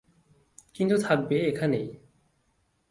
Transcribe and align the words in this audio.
কিন্তু 0.75 0.95
থাকবে 0.97 1.37
এখানেই। 1.47 1.87